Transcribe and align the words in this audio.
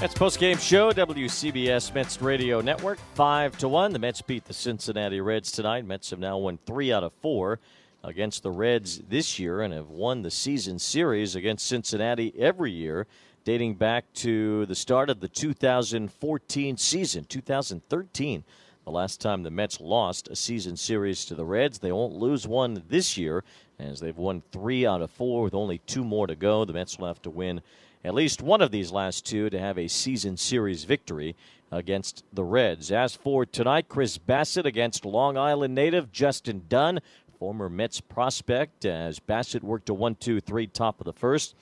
That's 0.00 0.14
post-game 0.14 0.56
show, 0.56 0.92
WCBS 0.92 1.94
Mets 1.94 2.22
Radio 2.22 2.62
Network, 2.62 2.98
five 3.14 3.58
to 3.58 3.68
one. 3.68 3.92
The 3.92 3.98
Mets 3.98 4.22
beat 4.22 4.46
the 4.46 4.54
Cincinnati 4.54 5.20
Reds 5.20 5.52
tonight. 5.52 5.84
Mets 5.84 6.08
have 6.08 6.18
now 6.18 6.38
won 6.38 6.58
three 6.64 6.90
out 6.90 7.04
of 7.04 7.12
four 7.20 7.60
against 8.02 8.42
the 8.42 8.50
Reds 8.50 9.02
this 9.10 9.38
year 9.38 9.60
and 9.60 9.74
have 9.74 9.90
won 9.90 10.22
the 10.22 10.30
season 10.30 10.78
series 10.78 11.36
against 11.36 11.66
Cincinnati 11.66 12.32
every 12.38 12.70
year, 12.70 13.06
dating 13.44 13.74
back 13.74 14.10
to 14.14 14.64
the 14.64 14.74
start 14.74 15.10
of 15.10 15.20
the 15.20 15.28
2014 15.28 16.78
season, 16.78 17.24
2013. 17.24 18.44
The 18.86 18.90
last 18.90 19.20
time 19.20 19.42
the 19.42 19.50
Mets 19.50 19.82
lost 19.82 20.28
a 20.28 20.34
season 20.34 20.78
series 20.78 21.26
to 21.26 21.34
the 21.34 21.44
Reds, 21.44 21.78
they 21.78 21.92
won't 21.92 22.14
lose 22.14 22.48
one 22.48 22.82
this 22.88 23.18
year, 23.18 23.44
as 23.78 24.00
they've 24.00 24.16
won 24.16 24.42
three 24.50 24.86
out 24.86 25.02
of 25.02 25.10
four 25.10 25.42
with 25.42 25.52
only 25.52 25.76
two 25.76 26.04
more 26.04 26.26
to 26.26 26.34
go. 26.34 26.64
The 26.64 26.72
Mets 26.72 26.98
will 26.98 27.08
have 27.08 27.20
to 27.20 27.30
win 27.30 27.60
at 28.04 28.14
least 28.14 28.42
one 28.42 28.62
of 28.62 28.70
these 28.70 28.90
last 28.92 29.26
two 29.26 29.50
to 29.50 29.58
have 29.58 29.78
a 29.78 29.88
season 29.88 30.36
series 30.36 30.84
victory 30.84 31.36
against 31.70 32.24
the 32.32 32.44
Reds. 32.44 32.90
As 32.90 33.14
for 33.14 33.44
tonight, 33.44 33.88
Chris 33.88 34.18
Bassitt 34.18 34.64
against 34.64 35.04
Long 35.04 35.36
Island 35.36 35.74
native 35.74 36.10
Justin 36.10 36.62
Dunn, 36.68 37.00
former 37.38 37.68
Mets 37.68 38.00
prospect, 38.00 38.84
as 38.84 39.20
Bassitt 39.20 39.62
worked 39.62 39.88
a 39.88 39.94
1 39.94 40.16
2 40.16 40.40
3 40.40 40.66
top 40.68 41.00
of 41.00 41.04
the 41.04 41.12
first 41.12 41.54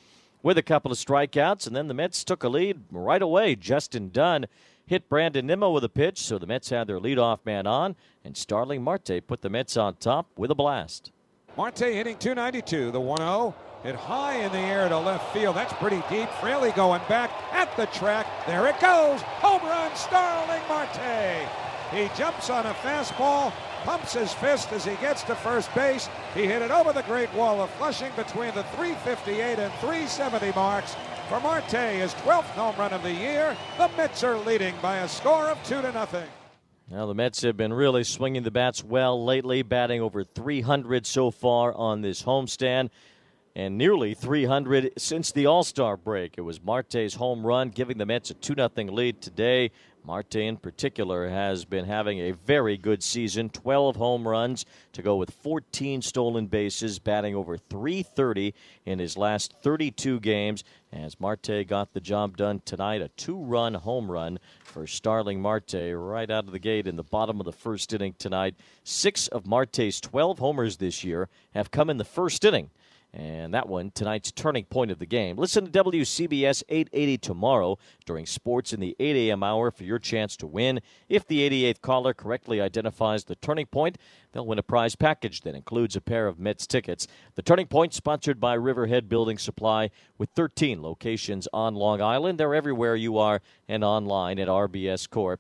with 0.42 0.56
a 0.56 0.62
couple 0.62 0.92
of 0.92 0.98
strikeouts, 0.98 1.66
and 1.66 1.74
then 1.74 1.88
the 1.88 1.94
Mets 1.94 2.22
took 2.24 2.44
a 2.44 2.48
lead 2.48 2.82
right 2.90 3.22
away. 3.22 3.56
Justin 3.56 4.10
Dunn 4.10 4.46
hit 4.86 5.08
Brandon 5.08 5.46
Nimmo 5.46 5.70
with 5.70 5.84
a 5.84 5.88
pitch, 5.88 6.20
so 6.20 6.38
the 6.38 6.46
Mets 6.46 6.70
had 6.70 6.86
their 6.86 7.00
leadoff 7.00 7.40
man 7.44 7.66
on, 7.66 7.96
and 8.24 8.36
Starling 8.36 8.82
Marte 8.82 9.20
put 9.26 9.42
the 9.42 9.50
Mets 9.50 9.76
on 9.76 9.96
top 9.96 10.28
with 10.36 10.50
a 10.50 10.54
blast. 10.54 11.10
Marte 11.56 11.78
hitting 11.80 12.16
292, 12.16 12.92
the 12.92 13.00
1 13.00 13.18
0. 13.18 13.54
Hit 13.84 13.94
high 13.94 14.34
in 14.42 14.50
the 14.50 14.58
air 14.58 14.88
to 14.88 14.98
left 14.98 15.32
field. 15.32 15.54
That's 15.54 15.72
pretty 15.74 16.02
deep. 16.10 16.28
Fraley 16.40 16.72
going 16.72 17.00
back 17.08 17.30
at 17.52 17.74
the 17.76 17.86
track. 17.86 18.26
There 18.46 18.66
it 18.66 18.80
goes. 18.80 19.22
Home 19.22 19.62
run, 19.62 19.94
Starling 19.94 20.62
Marte. 20.68 21.48
He 21.92 22.10
jumps 22.16 22.50
on 22.50 22.66
a 22.66 22.74
fastball, 22.74 23.52
pumps 23.84 24.14
his 24.14 24.32
fist 24.32 24.72
as 24.72 24.84
he 24.84 24.96
gets 24.96 25.22
to 25.22 25.34
first 25.36 25.72
base. 25.76 26.08
He 26.34 26.44
hit 26.44 26.60
it 26.60 26.72
over 26.72 26.92
the 26.92 27.02
Great 27.02 27.32
Wall 27.34 27.62
of 27.62 27.70
Flushing 27.70 28.10
between 28.16 28.52
the 28.54 28.64
358 28.74 29.60
and 29.60 29.72
370 29.74 30.52
marks. 30.52 30.96
For 31.28 31.38
Marte, 31.40 31.70
his 31.70 32.14
12th 32.14 32.50
home 32.56 32.74
run 32.76 32.92
of 32.92 33.04
the 33.04 33.12
year. 33.12 33.56
The 33.78 33.88
Mets 33.96 34.24
are 34.24 34.38
leading 34.38 34.74
by 34.82 34.98
a 34.98 35.08
score 35.08 35.46
of 35.46 35.62
2 35.64 35.82
to 35.82 35.92
nothing. 35.92 36.26
Now, 36.90 37.06
the 37.06 37.14
Mets 37.14 37.42
have 37.42 37.56
been 37.56 37.72
really 37.72 38.02
swinging 38.02 38.42
the 38.42 38.50
bats 38.50 38.82
well 38.82 39.24
lately, 39.24 39.62
batting 39.62 40.00
over 40.00 40.24
300 40.24 41.06
so 41.06 41.30
far 41.30 41.72
on 41.74 42.00
this 42.00 42.24
homestand 42.24 42.88
and 43.58 43.76
nearly 43.76 44.14
300 44.14 44.92
since 44.96 45.32
the 45.32 45.44
All 45.46 45.64
Star 45.64 45.96
break. 45.96 46.34
It 46.36 46.42
was 46.42 46.62
Marte's 46.62 47.14
home 47.14 47.44
run, 47.44 47.70
giving 47.70 47.98
the 47.98 48.06
Mets 48.06 48.30
a 48.30 48.34
2 48.34 48.54
0 48.54 48.70
lead 48.92 49.20
today. 49.20 49.72
Marte, 50.04 50.36
in 50.36 50.56
particular, 50.56 51.28
has 51.28 51.64
been 51.64 51.84
having 51.84 52.20
a 52.20 52.30
very 52.30 52.76
good 52.78 53.02
season 53.02 53.50
12 53.50 53.96
home 53.96 54.26
runs 54.26 54.64
to 54.92 55.02
go 55.02 55.16
with 55.16 55.32
14 55.42 56.00
stolen 56.02 56.46
bases, 56.46 57.00
batting 57.00 57.34
over 57.34 57.58
330 57.58 58.54
in 58.86 59.00
his 59.00 59.18
last 59.18 59.52
32 59.60 60.20
games. 60.20 60.62
As 60.92 61.18
Marte 61.18 61.66
got 61.66 61.92
the 61.92 62.00
job 62.00 62.36
done 62.36 62.62
tonight, 62.64 63.02
a 63.02 63.08
two 63.08 63.36
run 63.36 63.74
home 63.74 64.08
run 64.08 64.38
for 64.62 64.86
Starling 64.86 65.42
Marte 65.42 65.92
right 65.92 66.30
out 66.30 66.46
of 66.46 66.52
the 66.52 66.60
gate 66.60 66.86
in 66.86 66.94
the 66.94 67.02
bottom 67.02 67.40
of 67.40 67.44
the 67.44 67.52
first 67.52 67.92
inning 67.92 68.14
tonight. 68.20 68.54
Six 68.84 69.26
of 69.26 69.48
Marte's 69.48 70.00
12 70.00 70.38
homers 70.38 70.76
this 70.76 71.02
year 71.02 71.28
have 71.54 71.72
come 71.72 71.90
in 71.90 71.98
the 71.98 72.04
first 72.04 72.44
inning. 72.44 72.70
And 73.14 73.54
that 73.54 73.68
one, 73.68 73.90
tonight's 73.90 74.30
turning 74.30 74.66
point 74.66 74.90
of 74.90 74.98
the 74.98 75.06
game. 75.06 75.38
Listen 75.38 75.64
to 75.64 75.70
WCBS 75.84 76.62
880 76.68 77.16
tomorrow 77.18 77.78
during 78.04 78.26
sports 78.26 78.74
in 78.74 78.80
the 78.80 78.94
8 79.00 79.16
a.m. 79.16 79.42
hour 79.42 79.70
for 79.70 79.84
your 79.84 79.98
chance 79.98 80.36
to 80.36 80.46
win. 80.46 80.80
If 81.08 81.26
the 81.26 81.48
88th 81.48 81.80
caller 81.80 82.12
correctly 82.12 82.60
identifies 82.60 83.24
the 83.24 83.36
turning 83.36 83.64
point, 83.64 83.96
they'll 84.32 84.44
win 84.44 84.58
a 84.58 84.62
prize 84.62 84.94
package 84.94 85.40
that 85.40 85.54
includes 85.54 85.96
a 85.96 86.02
pair 86.02 86.26
of 86.26 86.38
Mets 86.38 86.66
tickets. 86.66 87.06
The 87.34 87.40
turning 87.42 87.66
point, 87.66 87.94
sponsored 87.94 88.40
by 88.40 88.52
Riverhead 88.54 89.08
Building 89.08 89.38
Supply, 89.38 89.90
with 90.18 90.28
13 90.36 90.82
locations 90.82 91.48
on 91.52 91.74
Long 91.74 92.02
Island. 92.02 92.38
They're 92.38 92.54
everywhere 92.54 92.94
you 92.94 93.16
are 93.16 93.40
and 93.68 93.82
online 93.82 94.38
at 94.38 94.48
rbscorp.com. 94.48 95.38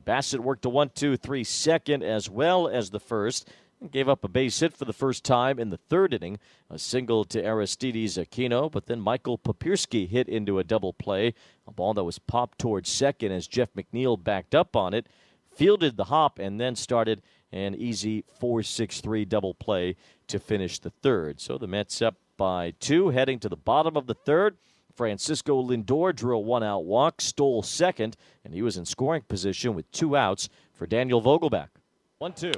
Bassitt 0.00 0.40
worked 0.40 0.64
a 0.64 0.68
1 0.68 0.90
2 0.92 1.16
3 1.16 1.44
second 1.44 2.02
as 2.02 2.28
well 2.28 2.66
as 2.66 2.90
the 2.90 2.98
first. 2.98 3.48
Gave 3.90 4.08
up 4.08 4.22
a 4.22 4.28
base 4.28 4.60
hit 4.60 4.76
for 4.76 4.84
the 4.84 4.92
first 4.92 5.24
time 5.24 5.58
in 5.58 5.70
the 5.70 5.76
third 5.76 6.14
inning, 6.14 6.38
a 6.70 6.78
single 6.78 7.24
to 7.24 7.42
Aristides 7.44 8.16
Aquino, 8.16 8.70
but 8.70 8.86
then 8.86 9.00
Michael 9.00 9.38
Papierski 9.38 10.08
hit 10.08 10.28
into 10.28 10.58
a 10.58 10.64
double 10.64 10.92
play, 10.92 11.34
a 11.66 11.72
ball 11.72 11.92
that 11.94 12.04
was 12.04 12.20
popped 12.20 12.58
towards 12.58 12.88
second 12.88 13.32
as 13.32 13.48
Jeff 13.48 13.72
McNeil 13.74 14.22
backed 14.22 14.54
up 14.54 14.76
on 14.76 14.94
it, 14.94 15.08
fielded 15.50 15.96
the 15.96 16.04
hop, 16.04 16.38
and 16.38 16.60
then 16.60 16.76
started 16.76 17.22
an 17.50 17.74
easy 17.74 18.24
4 18.38 18.62
6 18.62 19.00
3 19.00 19.24
double 19.24 19.54
play 19.54 19.96
to 20.28 20.38
finish 20.38 20.78
the 20.78 20.90
third. 20.90 21.40
So 21.40 21.58
the 21.58 21.66
Mets 21.66 22.00
up 22.00 22.16
by 22.36 22.74
two, 22.78 23.08
heading 23.08 23.40
to 23.40 23.48
the 23.48 23.56
bottom 23.56 23.96
of 23.96 24.06
the 24.06 24.14
third. 24.14 24.56
Francisco 24.94 25.60
Lindor 25.62 26.14
drew 26.14 26.36
a 26.36 26.40
one 26.40 26.62
out 26.62 26.84
walk, 26.84 27.20
stole 27.20 27.62
second, 27.62 28.16
and 28.44 28.54
he 28.54 28.62
was 28.62 28.76
in 28.76 28.84
scoring 28.84 29.22
position 29.22 29.74
with 29.74 29.90
two 29.90 30.16
outs 30.16 30.48
for 30.72 30.86
Daniel 30.86 31.20
Vogelbach. 31.20 31.68
1 32.18 32.32
2. 32.34 32.52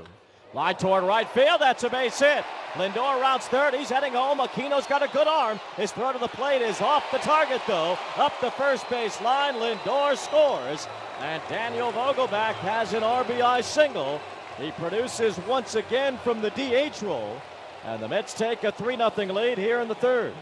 Line 0.55 0.77
toward 0.77 1.03
right 1.03 1.29
field. 1.29 1.61
That's 1.61 1.83
a 1.83 1.91
base 1.91 2.21
hit. 2.21 2.45
Lindor 2.75 3.21
routes 3.21 3.49
third. 3.49 3.75
He's 3.75 3.91
heading 3.91 4.13
home. 4.13 4.39
Aquino's 4.39 4.87
got 4.87 5.03
a 5.03 5.09
good 5.09 5.27
arm. 5.27 5.59
His 5.77 5.91
throw 5.91 6.13
to 6.13 6.19
the 6.19 6.29
plate 6.29 6.63
is 6.63 6.81
off 6.81 7.05
the 7.11 7.19
target, 7.19 7.61
though. 7.67 7.99
Up 8.17 8.33
the 8.41 8.53
first 8.53 8.89
base 8.89 9.21
line. 9.21 9.55
Lindor 9.55 10.17
scores. 10.17 10.87
And 11.21 11.43
Daniel 11.49 11.91
Vogelbach 11.91 12.55
has 12.55 12.93
an 12.93 13.03
RBI 13.03 13.65
single. 13.65 14.21
He 14.57 14.71
produces 14.73 15.37
once 15.49 15.75
again 15.75 16.19
from 16.19 16.41
the 16.41 16.51
DH 16.51 17.03
role. 17.03 17.37
And 17.85 18.01
the 18.01 18.07
Mets 18.07 18.33
take 18.33 18.63
a 18.63 18.71
3 18.71 18.97
0 18.97 19.11
lead 19.33 19.59
here 19.59 19.81
in 19.81 19.89
the 19.89 19.95
third. 19.97 20.35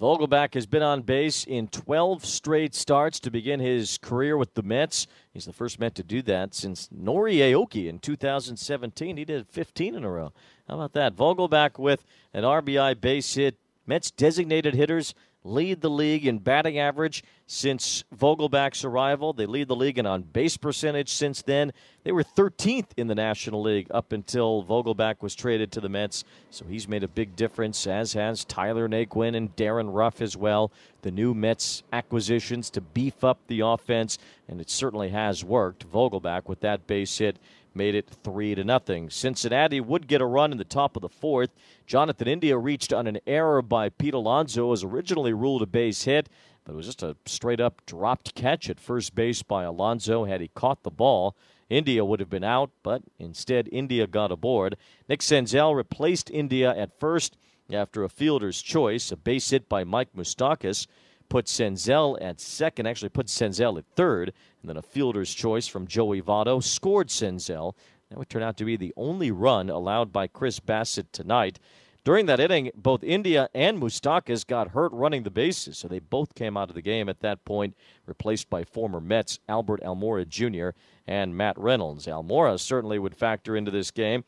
Vogelbach 0.00 0.54
has 0.54 0.66
been 0.66 0.82
on 0.82 1.02
base 1.02 1.42
in 1.42 1.66
12 1.66 2.24
straight 2.24 2.72
starts 2.72 3.18
to 3.18 3.32
begin 3.32 3.58
his 3.58 3.98
career 3.98 4.36
with 4.36 4.54
the 4.54 4.62
Mets. 4.62 5.08
He's 5.32 5.44
the 5.44 5.52
first 5.52 5.80
Met 5.80 5.96
to 5.96 6.04
do 6.04 6.22
that 6.22 6.54
since 6.54 6.88
Nori 6.88 7.38
Aoki 7.38 7.88
in 7.88 7.98
2017. 7.98 9.16
He 9.16 9.24
did 9.24 9.48
15 9.48 9.96
in 9.96 10.04
a 10.04 10.10
row. 10.10 10.32
How 10.68 10.76
about 10.76 10.92
that? 10.92 11.16
Vogelbach 11.16 11.80
with 11.80 12.04
an 12.32 12.44
RBI 12.44 13.00
base 13.00 13.34
hit. 13.34 13.56
Mets 13.88 14.12
designated 14.12 14.74
hitters 14.74 15.14
lead 15.48 15.80
the 15.80 15.90
league 15.90 16.26
in 16.26 16.38
batting 16.38 16.78
average 16.78 17.24
since 17.46 18.04
Vogelbach's 18.14 18.84
arrival. 18.84 19.32
They 19.32 19.46
lead 19.46 19.68
the 19.68 19.76
league 19.76 19.98
in 19.98 20.06
on 20.06 20.22
base 20.22 20.56
percentage 20.56 21.08
since 21.08 21.42
then. 21.42 21.72
They 22.04 22.12
were 22.12 22.22
13th 22.22 22.90
in 22.96 23.06
the 23.06 23.14
National 23.14 23.62
League 23.62 23.88
up 23.90 24.12
until 24.12 24.62
Vogelbach 24.62 25.22
was 25.22 25.34
traded 25.34 25.72
to 25.72 25.80
the 25.80 25.88
Mets. 25.88 26.24
So 26.50 26.66
he's 26.66 26.86
made 26.86 27.02
a 27.02 27.08
big 27.08 27.36
difference, 27.36 27.86
as 27.86 28.12
has 28.12 28.44
Tyler 28.44 28.88
Naquin 28.88 29.34
and 29.34 29.54
Darin 29.56 29.90
Ruf 29.90 30.20
as 30.20 30.36
well. 30.36 30.70
The 31.02 31.10
new 31.10 31.32
Mets 31.32 31.82
acquisitions 31.92 32.70
to 32.70 32.80
beef 32.80 33.24
up 33.24 33.38
the 33.46 33.60
offense, 33.60 34.18
and 34.48 34.60
it 34.60 34.68
certainly 34.68 35.08
has 35.10 35.44
worked. 35.44 35.90
Vogelbach 35.90 36.48
with 36.48 36.60
that 36.60 36.86
base 36.86 37.16
hit 37.18 37.38
made 37.78 37.94
it 37.94 38.10
three 38.10 38.56
to 38.56 38.64
nothing. 38.64 39.08
Cincinnati 39.08 39.80
would 39.80 40.08
get 40.08 40.20
a 40.20 40.26
run 40.26 40.50
in 40.50 40.58
the 40.58 40.64
top 40.64 40.96
of 40.96 41.00
the 41.00 41.08
fourth. 41.08 41.50
Jonathan 41.86 42.26
India 42.26 42.58
reached 42.58 42.92
on 42.92 43.06
an 43.06 43.18
error 43.26 43.62
by 43.62 43.88
Pete 43.88 44.12
Alonso, 44.12 44.66
was 44.66 44.82
originally 44.82 45.32
ruled 45.32 45.62
a 45.62 45.66
base 45.66 46.02
hit, 46.02 46.28
but 46.64 46.72
it 46.72 46.76
was 46.76 46.86
just 46.86 47.04
a 47.04 47.16
straight 47.24 47.60
up 47.60 47.80
dropped 47.86 48.34
catch 48.34 48.68
at 48.68 48.80
first 48.80 49.14
base 49.14 49.42
by 49.42 49.62
Alonso. 49.62 50.24
Had 50.24 50.40
he 50.40 50.48
caught 50.48 50.82
the 50.82 50.90
ball, 50.90 51.36
India 51.70 52.04
would 52.04 52.18
have 52.20 52.28
been 52.28 52.44
out, 52.44 52.70
but 52.82 53.02
instead 53.18 53.68
India 53.70 54.06
got 54.06 54.32
aboard. 54.32 54.76
Nick 55.08 55.20
Senzel 55.20 55.74
replaced 55.74 56.30
India 56.30 56.76
at 56.76 56.98
first 56.98 57.36
after 57.72 58.02
a 58.02 58.08
fielder's 58.08 58.60
choice, 58.60 59.12
a 59.12 59.16
base 59.16 59.50
hit 59.50 59.68
by 59.68 59.84
Mike 59.84 60.08
Moustakas 60.16 60.86
put 61.28 61.46
Senzel 61.46 62.16
at 62.20 62.40
second, 62.40 62.86
actually 62.86 63.08
put 63.08 63.26
Senzel 63.26 63.78
at 63.78 63.86
third, 63.94 64.32
and 64.62 64.68
then 64.68 64.76
a 64.76 64.82
fielder's 64.82 65.32
choice 65.34 65.66
from 65.66 65.86
Joey 65.86 66.22
Votto 66.22 66.62
scored 66.62 67.08
Senzel. 67.08 67.74
That 68.08 68.18
would 68.18 68.28
turn 68.28 68.42
out 68.42 68.56
to 68.58 68.64
be 68.64 68.76
the 68.76 68.94
only 68.96 69.30
run 69.30 69.68
allowed 69.68 70.12
by 70.12 70.26
Chris 70.26 70.60
Bassitt 70.60 71.12
tonight. 71.12 71.58
During 72.04 72.24
that 72.26 72.40
inning, 72.40 72.70
both 72.74 73.04
India 73.04 73.50
and 73.54 73.78
Moustakas 73.78 74.46
got 74.46 74.70
hurt 74.70 74.92
running 74.92 75.24
the 75.24 75.30
bases, 75.30 75.76
so 75.76 75.88
they 75.88 75.98
both 75.98 76.34
came 76.34 76.56
out 76.56 76.70
of 76.70 76.74
the 76.74 76.80
game 76.80 77.06
at 77.08 77.20
that 77.20 77.44
point, 77.44 77.76
replaced 78.06 78.48
by 78.48 78.64
former 78.64 78.98
Mets 78.98 79.40
Albert 79.46 79.82
Almora 79.82 80.26
Jr. 80.26 80.70
and 81.06 81.36
Matt 81.36 81.58
Reynolds. 81.58 82.06
Almora 82.06 82.58
certainly 82.58 82.98
would 82.98 83.14
factor 83.14 83.54
into 83.56 83.70
this 83.70 83.90
game. 83.90 84.24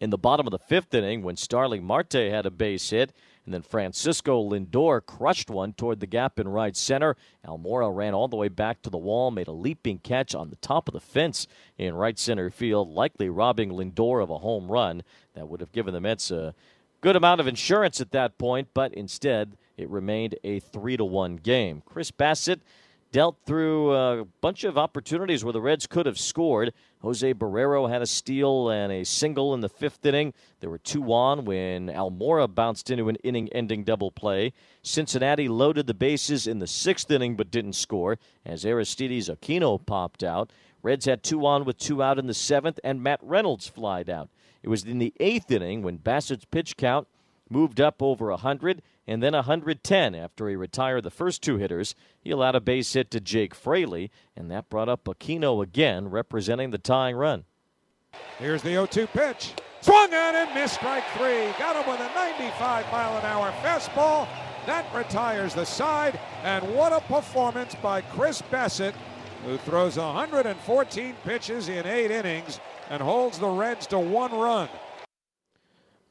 In 0.00 0.10
the 0.10 0.18
bottom 0.18 0.46
of 0.46 0.52
the 0.52 0.58
fifth 0.58 0.94
inning, 0.94 1.22
when 1.22 1.36
Starling 1.36 1.82
Marte 1.82 2.12
had 2.12 2.46
a 2.46 2.50
base 2.52 2.90
hit, 2.90 3.12
and 3.44 3.52
then 3.52 3.62
Francisco 3.62 4.48
Lindor 4.48 5.04
crushed 5.04 5.50
one 5.50 5.72
toward 5.72 6.00
the 6.00 6.06
gap 6.06 6.38
in 6.38 6.48
right 6.48 6.76
center. 6.76 7.16
Almora 7.46 7.94
ran 7.94 8.14
all 8.14 8.28
the 8.28 8.36
way 8.36 8.48
back 8.48 8.82
to 8.82 8.90
the 8.90 8.98
wall, 8.98 9.30
made 9.30 9.48
a 9.48 9.52
leaping 9.52 9.98
catch 9.98 10.34
on 10.34 10.50
the 10.50 10.56
top 10.56 10.88
of 10.88 10.94
the 10.94 11.00
fence 11.00 11.46
in 11.76 11.94
right 11.94 12.18
center 12.18 12.50
field, 12.50 12.88
likely 12.88 13.28
robbing 13.28 13.70
Lindor 13.70 14.22
of 14.22 14.30
a 14.30 14.38
home 14.38 14.70
run. 14.70 15.02
That 15.34 15.48
would 15.48 15.60
have 15.60 15.72
given 15.72 15.92
the 15.92 16.00
Mets 16.00 16.30
a 16.30 16.54
good 17.00 17.16
amount 17.16 17.40
of 17.40 17.48
insurance 17.48 18.00
at 18.00 18.12
that 18.12 18.38
point, 18.38 18.68
but 18.74 18.94
instead 18.94 19.56
it 19.76 19.90
remained 19.90 20.36
a 20.44 20.60
3 20.60 20.96
to 20.96 21.04
1 21.04 21.36
game. 21.36 21.82
Chris 21.84 22.10
Bassitt 22.10 22.60
dealt 23.12 23.36
through 23.44 23.94
a 23.94 24.24
bunch 24.40 24.64
of 24.64 24.78
opportunities 24.78 25.44
where 25.44 25.52
the 25.52 25.60
Reds 25.60 25.86
could 25.86 26.06
have 26.06 26.18
scored. 26.18 26.72
Jose 27.02 27.34
Barrero 27.34 27.88
had 27.88 28.00
a 28.00 28.06
steal 28.06 28.70
and 28.70 28.90
a 28.90 29.04
single 29.04 29.52
in 29.52 29.60
the 29.60 29.68
fifth 29.68 30.04
inning. 30.06 30.32
There 30.60 30.70
were 30.70 30.78
two 30.78 31.12
on 31.12 31.44
when 31.44 31.88
Almora 31.88 32.52
bounced 32.52 32.90
into 32.90 33.10
an 33.10 33.16
inning 33.16 33.50
ending 33.52 33.84
double 33.84 34.10
play. 34.10 34.54
Cincinnati 34.82 35.46
loaded 35.46 35.86
the 35.86 35.94
bases 35.94 36.46
in 36.46 36.58
the 36.58 36.66
sixth 36.66 37.10
inning 37.10 37.36
but 37.36 37.50
didn't 37.50 37.74
score 37.74 38.18
as 38.46 38.64
Aristides 38.64 39.28
Aquino 39.28 39.84
popped 39.84 40.24
out. 40.24 40.50
Reds 40.82 41.04
had 41.04 41.22
two 41.22 41.46
on 41.46 41.64
with 41.64 41.78
two 41.78 42.02
out 42.02 42.18
in 42.18 42.26
the 42.26 42.34
seventh, 42.34 42.80
and 42.82 43.02
Matt 43.02 43.20
Reynolds 43.22 43.68
flied 43.68 44.10
out. 44.10 44.30
It 44.62 44.68
was 44.68 44.84
in 44.84 44.98
the 44.98 45.12
eighth 45.20 45.50
inning 45.50 45.82
when 45.82 45.96
Bassitt's 45.98 46.44
pitch 46.46 46.76
count 46.76 47.06
moved 47.50 47.80
up 47.80 48.02
over 48.02 48.30
100 48.30 48.82
and 49.06 49.22
then 49.22 49.32
110 49.32 50.14
after 50.14 50.48
he 50.48 50.56
retired 50.56 51.02
the 51.02 51.10
first 51.10 51.42
two 51.42 51.56
hitters. 51.56 51.94
He 52.20 52.30
allowed 52.30 52.54
a 52.54 52.60
base 52.60 52.92
hit 52.92 53.10
to 53.10 53.20
Jake 53.20 53.54
Fraley, 53.54 54.10
and 54.36 54.50
that 54.50 54.70
brought 54.70 54.88
up 54.88 55.04
Aquino 55.04 55.62
again, 55.62 56.08
representing 56.08 56.70
the 56.70 56.78
tying 56.78 57.16
run. 57.16 57.44
Here's 58.38 58.62
the 58.62 58.70
0 58.70 58.86
2 58.86 59.06
pitch. 59.08 59.52
Swung 59.80 60.14
on 60.14 60.36
and 60.36 60.54
missed 60.54 60.74
strike 60.74 61.04
three. 61.16 61.50
Got 61.58 61.74
him 61.74 61.90
with 61.90 62.00
a 62.00 62.14
95 62.14 62.92
mile 62.92 63.18
an 63.18 63.24
hour 63.24 63.50
fastball. 63.62 64.28
That 64.66 64.86
retires 64.94 65.54
the 65.54 65.64
side. 65.64 66.20
And 66.44 66.74
what 66.74 66.92
a 66.92 67.00
performance 67.00 67.74
by 67.82 68.02
Chris 68.02 68.40
Bassitt, 68.42 68.94
who 69.44 69.56
throws 69.58 69.96
114 69.96 71.16
pitches 71.24 71.68
in 71.68 71.84
eight 71.84 72.12
innings 72.12 72.60
and 72.90 73.02
holds 73.02 73.40
the 73.40 73.48
Reds 73.48 73.88
to 73.88 73.98
one 73.98 74.32
run. 74.32 74.68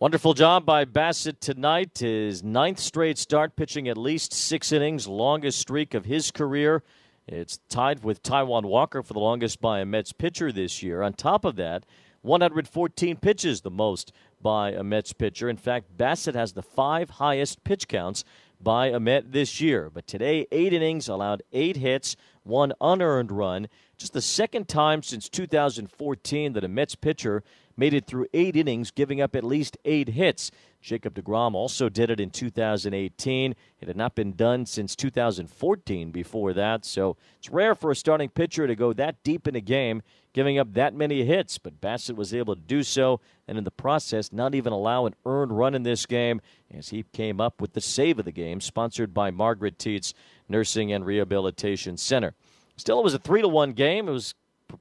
Wonderful 0.01 0.33
job 0.33 0.65
by 0.65 0.83
Bassitt 0.83 1.39
tonight. 1.41 1.99
His 1.99 2.43
ninth 2.43 2.79
straight 2.79 3.19
start, 3.19 3.55
pitching 3.55 3.87
at 3.87 3.99
least 3.99 4.33
six 4.33 4.71
innings, 4.71 5.07
longest 5.07 5.59
streak 5.59 5.93
of 5.93 6.05
his 6.05 6.31
career. 6.31 6.81
It's 7.27 7.59
tied 7.69 8.03
with 8.03 8.23
Taijuan 8.23 8.63
Walker 8.63 9.03
for 9.03 9.13
the 9.13 9.19
longest 9.19 9.61
by 9.61 9.79
a 9.79 9.85
Mets 9.85 10.11
pitcher 10.11 10.51
this 10.51 10.81
year. 10.81 11.03
On 11.03 11.13
top 11.13 11.45
of 11.45 11.55
that, 11.57 11.85
114 12.23 13.17
pitches, 13.17 13.61
the 13.61 13.69
most 13.69 14.11
by 14.41 14.71
a 14.71 14.81
Mets 14.81 15.13
pitcher. 15.13 15.47
In 15.47 15.57
fact, 15.57 15.95
Bassitt 15.95 16.33
has 16.33 16.53
the 16.53 16.63
five 16.63 17.11
highest 17.11 17.63
pitch 17.63 17.87
counts 17.87 18.23
by 18.63 18.87
a 18.87 18.99
Met 18.99 19.31
this 19.31 19.59
year. 19.59 19.89
But 19.89 20.07
today, 20.07 20.47
eight 20.51 20.73
innings, 20.73 21.07
allowed 21.07 21.43
eight 21.51 21.77
hits, 21.77 22.15
one 22.43 22.73
unearned 22.81 23.31
run. 23.31 23.67
Just 23.97 24.13
the 24.13 24.21
second 24.21 24.67
time 24.67 25.03
since 25.03 25.29
2014 25.29 26.53
that 26.53 26.63
a 26.63 26.67
Mets 26.67 26.95
pitcher 26.95 27.43
made 27.77 27.93
it 27.93 28.05
through 28.05 28.27
eight 28.33 28.55
innings, 28.55 28.91
giving 28.91 29.21
up 29.21 29.35
at 29.35 29.43
least 29.43 29.77
eight 29.85 30.09
hits. 30.09 30.51
Jacob 30.81 31.13
DeGrom 31.13 31.53
also 31.53 31.89
did 31.89 32.09
it 32.09 32.19
in 32.19 32.31
2018. 32.31 33.55
It 33.79 33.87
had 33.87 33.95
not 33.95 34.15
been 34.15 34.33
done 34.33 34.65
since 34.65 34.95
2014 34.95 36.11
before 36.11 36.53
that, 36.53 36.85
so 36.85 37.17
it's 37.37 37.49
rare 37.49 37.75
for 37.75 37.91
a 37.91 37.95
starting 37.95 38.29
pitcher 38.29 38.65
to 38.65 38.75
go 38.75 38.91
that 38.93 39.23
deep 39.23 39.47
in 39.47 39.55
a 39.55 39.61
game, 39.61 40.01
giving 40.33 40.57
up 40.57 40.73
that 40.73 40.95
many 40.95 41.23
hits. 41.23 41.59
But 41.59 41.79
Bassitt 41.79 42.15
was 42.15 42.33
able 42.33 42.55
to 42.55 42.61
do 42.61 42.81
so, 42.81 43.21
and 43.47 43.57
in 43.57 43.63
the 43.63 43.71
process, 43.71 44.33
not 44.33 44.55
even 44.55 44.73
allow 44.73 45.05
an 45.05 45.15
earned 45.25 45.55
run 45.57 45.75
in 45.75 45.83
this 45.83 46.05
game 46.07 46.41
as 46.73 46.89
he 46.89 47.03
came 47.13 47.39
up 47.39 47.61
with 47.61 47.73
the 47.73 47.81
save 47.81 48.17
of 48.17 48.25
the 48.25 48.31
game, 48.31 48.59
sponsored 48.59 49.13
by 49.13 49.29
Margaret 49.29 49.77
Tietz 49.77 50.13
Nursing 50.49 50.91
and 50.91 51.05
Rehabilitation 51.05 51.95
Center. 51.95 52.33
Still, 52.75 52.99
it 52.99 53.03
was 53.03 53.13
a 53.13 53.19
3 53.19 53.41
to 53.41 53.47
1 53.47 53.73
game. 53.73 54.07
It 54.07 54.11
was 54.11 54.33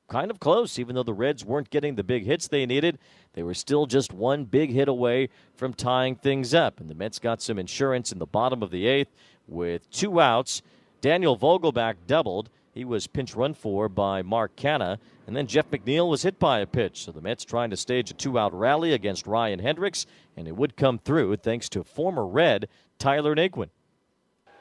kind 0.08 0.30
of 0.30 0.40
close, 0.40 0.78
even 0.78 0.94
though 0.94 1.02
the 1.02 1.12
Reds 1.12 1.44
weren't 1.44 1.70
getting 1.70 1.94
the 1.94 2.04
big 2.04 2.24
hits 2.24 2.48
they 2.48 2.66
needed. 2.66 2.98
They 3.34 3.42
were 3.42 3.54
still 3.54 3.86
just 3.86 4.12
one 4.12 4.44
big 4.44 4.70
hit 4.70 4.88
away 4.88 5.28
from 5.54 5.74
tying 5.74 6.16
things 6.16 6.54
up. 6.54 6.80
And 6.80 6.88
the 6.88 6.94
Mets 6.94 7.18
got 7.18 7.40
some 7.42 7.58
insurance 7.58 8.12
in 8.12 8.18
the 8.18 8.26
bottom 8.26 8.62
of 8.62 8.70
the 8.70 8.86
eighth 8.86 9.14
with 9.46 9.90
two 9.90 10.20
outs. 10.20 10.62
Daniel 11.00 11.36
Vogelbach 11.36 11.96
doubled. 12.06 12.50
He 12.72 12.84
was 12.84 13.06
pinch 13.06 13.34
run 13.34 13.54
for 13.54 13.88
by 13.88 14.22
Mark 14.22 14.54
Canha. 14.56 14.98
And 15.26 15.36
then 15.36 15.46
Jeff 15.46 15.70
McNeil 15.70 16.08
was 16.08 16.22
hit 16.22 16.38
by 16.38 16.60
a 16.60 16.66
pitch. 16.66 17.04
So 17.04 17.12
the 17.12 17.20
Mets 17.20 17.44
trying 17.44 17.70
to 17.70 17.76
stage 17.76 18.10
a 18.10 18.14
two 18.14 18.38
out 18.38 18.52
rally 18.52 18.92
against 18.92 19.26
Ryan 19.26 19.58
Hendrix. 19.58 20.06
And 20.36 20.48
it 20.48 20.56
would 20.56 20.76
come 20.76 20.98
through 20.98 21.36
thanks 21.36 21.68
to 21.70 21.84
former 21.84 22.26
Red 22.26 22.68
Tyler 22.98 23.34
Naquin. 23.34 23.70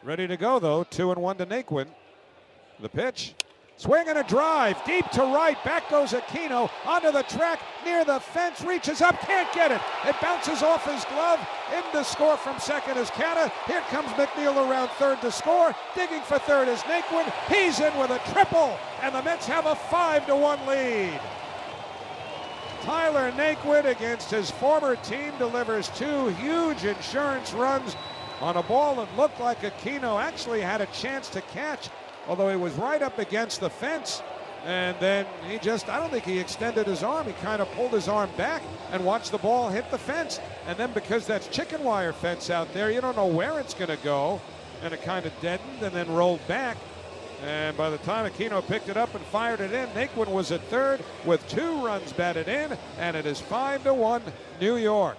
Ready 0.03 0.27
to 0.27 0.37
go, 0.37 0.59
though. 0.59 0.83
Two 0.85 1.11
and 1.11 1.21
one 1.21 1.37
to 1.37 1.45
Naquin. 1.45 1.87
The 2.79 2.89
pitch. 2.89 3.35
Swing 3.79 4.09
and 4.09 4.17
a 4.17 4.23
drive, 4.23 4.75
deep 4.83 5.09
to 5.11 5.21
right. 5.21 5.55
Back 5.63 5.89
goes 5.89 6.11
Aquino 6.11 6.69
onto 6.85 7.13
the 7.13 7.23
track, 7.23 7.61
near 7.85 8.03
the 8.03 8.19
fence, 8.19 8.61
reaches 8.61 9.01
up, 9.01 9.17
can't 9.21 9.49
get 9.53 9.71
it. 9.71 9.79
It 10.05 10.17
bounces 10.21 10.61
off 10.61 10.83
his 10.83 11.05
glove. 11.05 11.39
In 11.73 11.81
to 11.93 12.03
score 12.03 12.35
from 12.35 12.59
second 12.59 12.97
is 12.97 13.09
Canha. 13.11 13.49
Here 13.67 13.79
comes 13.87 14.09
McNeil 14.09 14.69
around 14.69 14.89
third 14.99 15.21
to 15.21 15.31
score. 15.31 15.73
Digging 15.95 16.21
for 16.23 16.39
third 16.39 16.67
is 16.67 16.81
Naquin. 16.81 17.31
He's 17.47 17.79
in 17.79 17.97
with 17.97 18.09
a 18.09 18.19
triple, 18.33 18.77
and 19.01 19.15
the 19.15 19.23
Mets 19.23 19.47
have 19.47 19.65
a 19.65 19.75
five 19.75 20.25
to 20.25 20.35
one 20.35 20.59
lead. 20.67 21.17
Tyler 22.81 23.31
Naquin 23.31 23.85
against 23.85 24.29
his 24.29 24.51
former 24.51 24.97
team 24.97 25.31
delivers 25.37 25.87
two 25.95 26.27
huge 26.31 26.83
insurance 26.83 27.53
runs 27.53 27.95
on 28.41 28.57
a 28.57 28.63
ball 28.63 28.97
that 28.97 29.17
looked 29.17 29.39
like 29.39 29.61
Aquino 29.61 30.21
actually 30.21 30.59
had 30.59 30.81
a 30.81 30.85
chance 30.87 31.29
to 31.29 31.39
catch 31.43 31.89
although 32.29 32.49
he 32.49 32.55
was 32.55 32.73
right 32.75 33.01
up 33.01 33.17
against 33.19 33.59
the 33.59 33.69
fence. 33.69 34.21
And 34.65 34.95
then 34.99 35.25
he 35.47 35.57
just, 35.57 35.89
I 35.89 35.99
don't 35.99 36.11
think 36.11 36.25
he 36.25 36.37
extended 36.37 36.85
his 36.85 37.01
arm. 37.01 37.25
He 37.25 37.33
kind 37.33 37.61
of 37.61 37.69
pulled 37.71 37.91
his 37.91 38.07
arm 38.07 38.29
back 38.37 38.61
and 38.91 39.03
watched 39.03 39.31
the 39.31 39.37
ball 39.39 39.69
hit 39.69 39.89
the 39.89 39.97
fence. 39.97 40.39
And 40.67 40.77
then 40.77 40.93
because 40.93 41.25
that's 41.25 41.47
chicken 41.47 41.83
wire 41.83 42.13
fence 42.13 42.49
out 42.49 42.71
there, 42.73 42.91
you 42.91 43.01
don't 43.01 43.15
know 43.15 43.25
where 43.25 43.59
it's 43.59 43.73
going 43.73 43.89
to 43.89 44.03
go. 44.03 44.39
And 44.83 44.93
it 44.93 45.01
kind 45.01 45.25
of 45.25 45.33
deadened 45.41 45.81
and 45.81 45.93
then 45.93 46.09
rolled 46.13 46.45
back. 46.47 46.77
And 47.43 47.75
by 47.77 47.89
the 47.89 47.97
time 47.99 48.29
Aquino 48.29 48.65
picked 48.67 48.89
it 48.89 48.97
up 48.97 49.15
and 49.15 49.23
fired 49.25 49.61
it 49.61 49.71
in, 49.71 49.87
Naquin 49.89 50.27
was 50.27 50.51
at 50.51 50.61
third 50.63 51.01
with 51.25 51.45
two 51.47 51.85
runs 51.85 52.11
batted 52.11 52.49
in, 52.49 52.77
and 52.97 53.15
it 53.15 53.25
is 53.25 53.39
five 53.39 53.81
to 53.85 53.93
one 53.93 54.21
New 54.59 54.75
York. 54.75 55.17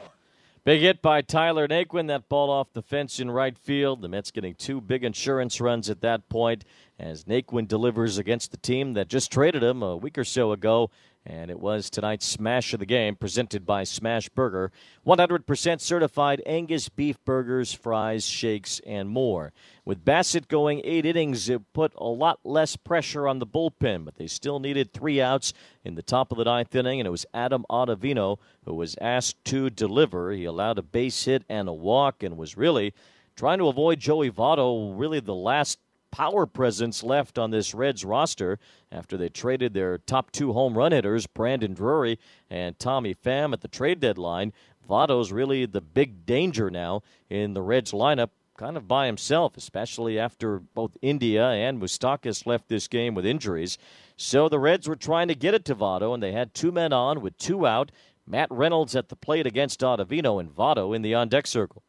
Big 0.70 0.82
hit 0.82 1.02
by 1.02 1.20
Tyler 1.20 1.67
Naquin. 1.67 2.06
That 2.06 2.28
ball 2.28 2.49
off 2.49 2.72
the 2.72 2.81
fence 2.81 3.19
in 3.19 3.28
right 3.28 3.58
field. 3.58 4.02
The 4.02 4.08
Mets 4.08 4.31
getting 4.31 4.55
two 4.55 4.81
big 4.81 5.02
insurance 5.02 5.61
runs 5.61 5.90
at 5.90 6.00
that 6.02 6.28
point 6.28 6.64
as 6.96 7.25
Naquin 7.25 7.67
delivers 7.67 8.19
against 8.19 8.52
the 8.52 8.56
team 8.56 8.93
that 8.93 9.08
just 9.08 9.32
traded 9.32 9.64
him 9.64 9.82
a 9.82 9.96
week 9.96 10.17
or 10.17 10.22
so 10.22 10.52
ago. 10.52 10.88
And 11.26 11.50
it 11.50 11.61
was 11.61 11.90
tonight's 11.90 12.26
smash 12.26 12.72
of 12.72 12.81
the 12.81 12.87
game 12.87 13.14
presented 13.14 13.67
by 13.67 13.84
Smash 13.84 14.31
Burger. 14.31 14.72
100% 15.06 15.81
certified 15.81 16.43
Angus 16.46 16.88
beef 16.88 17.22
burgers, 17.25 17.75
fries, 17.75 18.25
shakes, 18.25 18.81
and 18.87 19.08
more. 19.08 19.52
With 19.85 20.04
Bassitt 20.04 20.49
going 20.49 20.80
eight 20.83 21.04
innings, 21.04 21.49
it 21.50 21.73
put 21.75 21.92
a 21.97 22.09
lot 22.09 22.40
less 22.42 22.76
pressure 22.76 23.28
on 23.28 23.38
the 23.38 23.47
bullpen, 23.47 24.04
but 24.04 24.16
they 24.16 24.26
still 24.26 24.61
needed 24.61 24.92
three 24.92 25.21
outs 25.21 25.52
in 25.85 25.95
the 25.95 26.02
top 26.02 26.33
of 26.33 26.38
the 26.38 26.45
ninth 26.45 26.75
inning, 26.75 27.00
and 27.00 27.06
it 27.06 27.11
was 27.11 27.26
Adam 27.35 27.66
Ottavino 27.68 28.38
who 28.64 28.75
was 28.75 28.97
asked 29.00 29.45
to 29.47 29.68
deliver. 29.68 30.33
He 30.33 30.47
allowed 30.47 30.78
a 30.78 30.83
base 30.83 31.25
hit 31.25 31.45
and 31.50 31.68
a 31.68 31.73
walk 31.73 32.23
and 32.23 32.38
was 32.38 32.56
really 32.56 32.95
trying 33.37 33.59
to 33.59 33.68
avoid 33.68 34.00
Joey 34.00 34.30
Votto, 34.30 34.92
really 34.99 35.21
the 35.21 35.35
last 35.35 35.78
power 36.11 36.47
presence 36.47 37.02
left 37.02 37.38
on 37.38 37.50
this 37.50 37.75
Reds 37.75 38.05
roster 38.05 38.59
after 38.90 39.17
they 39.17 39.29
traded 39.29 39.75
their 39.75 39.99
top 39.99 40.31
two 40.33 40.52
home 40.52 40.76
run 40.76 40.93
hitters, 40.93 41.26
Brandon 41.26 41.75
Drury 41.75 42.19
and 42.49 42.79
Tommy 42.79 43.14
Pham, 43.14 43.52
at 43.52 43.61
the 43.61 43.69
trade 43.69 44.00
deadline. 44.00 44.52
Votto's 44.88 45.33
really 45.33 45.67
the 45.67 45.81
big 45.81 46.26
danger 46.26 46.71
now 46.71 47.02
in 47.29 47.55
the 47.55 47.62
Reds 47.62 47.93
lineup, 47.93 48.31
kind 48.57 48.76
of 48.76 48.88
by 48.88 49.07
himself, 49.07 49.57
especially 49.57 50.19
after 50.19 50.59
both 50.59 50.97
India 51.00 51.49
and 51.49 51.81
Moustakas 51.81 52.47
left 52.47 52.69
this 52.69 52.88
game 52.88 53.14
with 53.14 53.25
injuries. 53.25 53.79
So 54.17 54.49
the 54.49 54.59
Reds 54.59 54.88
were 54.88 54.97
trying 54.97 55.29
to 55.29 55.35
get 55.35 55.55
it 55.55 55.64
to 55.67 55.75
Votto, 55.75 56.12
and 56.12 56.23
they 56.23 56.33
had 56.33 56.55
two 56.55 56.73
men 56.73 56.93
on 56.93 57.21
with 57.21 57.38
two 57.38 57.67
out. 57.67 57.93
Matt 58.26 58.49
Reynolds 58.50 58.95
at 58.95 59.09
the 59.09 59.17
plate 59.17 59.47
against 59.47 59.81
Ottavino 59.81 60.38
and 60.40 60.50
Votto 60.50 60.95
in 60.95 61.02
the 61.02 61.14
on 61.14 61.29
deck 61.29 61.47
circle. 61.47 61.83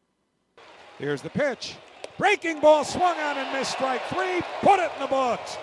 Here's 0.98 1.22
the 1.22 1.30
pitch. 1.30 1.76
Breaking 2.18 2.60
ball 2.60 2.84
swung 2.84 3.18
on 3.18 3.38
and 3.38 3.52
missed 3.52 3.72
strike 3.72 4.02
three. 4.08 4.42
Put 4.60 4.78
it 4.78 4.90
in 4.94 5.00
the 5.00 5.06
books. 5.06 5.56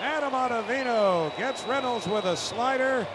Adam 0.00 0.32
Ottavino 0.32 1.36
gets 1.36 1.64
Reynolds 1.64 2.06
with 2.06 2.24
a 2.24 2.36
slider. 2.36 3.06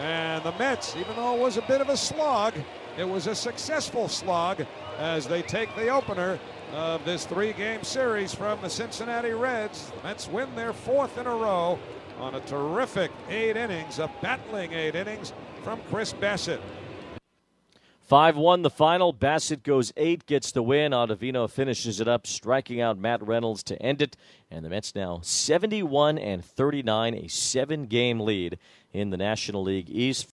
And 0.00 0.42
the 0.42 0.52
Mets, 0.52 0.96
even 0.96 1.14
though 1.16 1.36
it 1.36 1.40
was 1.40 1.56
a 1.56 1.62
bit 1.62 1.80
of 1.80 1.88
a 1.88 1.96
slog, 1.96 2.54
it 2.98 3.08
was 3.08 3.26
a 3.26 3.34
successful 3.34 4.08
slog 4.08 4.64
as 4.98 5.26
they 5.26 5.42
take 5.42 5.74
the 5.76 5.88
opener 5.88 6.38
of 6.72 7.04
this 7.04 7.26
three 7.26 7.52
game 7.52 7.82
series 7.84 8.34
from 8.34 8.60
the 8.60 8.70
Cincinnati 8.70 9.32
Reds. 9.32 9.92
The 9.96 10.08
Mets 10.08 10.28
win 10.28 10.54
their 10.56 10.72
fourth 10.72 11.18
in 11.18 11.26
a 11.26 11.34
row 11.34 11.78
on 12.18 12.34
a 12.34 12.40
terrific 12.40 13.10
eight 13.28 13.56
innings, 13.56 13.98
a 13.98 14.10
battling 14.22 14.72
eight 14.72 14.94
innings 14.94 15.32
from 15.62 15.80
Chris 15.90 16.12
Bassitt. 16.12 16.60
5 18.04 18.36
1 18.36 18.60
the 18.60 18.70
final. 18.70 19.14
Bassitt 19.14 19.62
goes 19.62 19.90
8, 19.96 20.26
gets 20.26 20.52
the 20.52 20.62
win. 20.62 20.92
Ottavino 20.92 21.48
finishes 21.48 22.00
it 22.00 22.08
up, 22.08 22.26
striking 22.26 22.78
out 22.78 22.98
Matt 22.98 23.26
Reynolds 23.26 23.62
to 23.64 23.80
end 23.80 24.02
it. 24.02 24.14
And 24.50 24.62
the 24.62 24.68
Mets 24.68 24.94
now 24.94 25.20
71 25.22 26.18
and 26.18 26.44
39, 26.44 27.14
a 27.14 27.28
seven 27.28 27.86
game 27.86 28.20
lead 28.20 28.58
in 28.92 29.08
the 29.08 29.16
National 29.16 29.62
League 29.62 29.88
East. 29.88 30.28